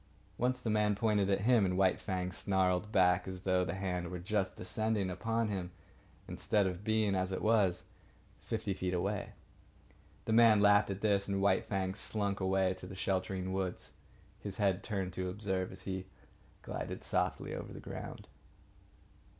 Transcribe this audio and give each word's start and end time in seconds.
Once, 0.39 0.59
the 0.59 0.69
man 0.71 0.95
pointed 0.95 1.29
at 1.29 1.41
him, 1.41 1.63
and 1.63 1.77
White 1.77 1.99
Fang 1.99 2.31
snarled 2.31 2.91
back 2.91 3.27
as 3.27 3.43
though 3.43 3.63
the 3.63 3.75
hand 3.75 4.07
were 4.09 4.17
just 4.17 4.55
descending 4.55 5.11
upon 5.11 5.47
him 5.49 5.69
instead 6.27 6.65
of 6.65 6.83
being, 6.83 7.13
as 7.13 7.31
it 7.31 7.39
was, 7.39 7.83
fifty 8.39 8.73
feet 8.73 8.95
away. 8.95 9.33
The 10.25 10.33
man 10.33 10.59
laughed 10.59 10.89
at 10.89 11.01
this; 11.01 11.27
and 11.27 11.39
White 11.39 11.65
Fang 11.65 11.93
slunk 11.93 12.39
away 12.39 12.73
to 12.79 12.87
the 12.87 12.95
sheltering 12.95 13.53
woods, 13.53 13.91
his 14.39 14.57
head 14.57 14.81
turned 14.83 15.13
to 15.13 15.29
observe 15.29 15.71
as 15.71 15.83
he 15.83 16.07
glided 16.63 17.03
softly 17.03 17.53
over 17.53 17.71
the 17.71 17.79
ground. 17.79 18.27